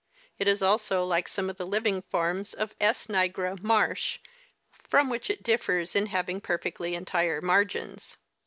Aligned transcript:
It 0.39 0.47
is 0.47 0.63
also 0.63 1.05
like 1.05 1.27
some 1.27 1.47
of 1.47 1.57
the 1.57 1.67
living 1.67 2.01
forms 2.01 2.55
of 2.55 2.73
S. 2.81 3.05
nigra, 3.05 3.61
Marsh., 3.61 4.17
from 4.71 5.11
which 5.11 5.29
it 5.29 5.43
differs 5.43 5.95
in 5.95 6.07
having 6.07 6.41
perfectly 6.41 6.95
entire 6.95 7.39
margins. 7.39 8.17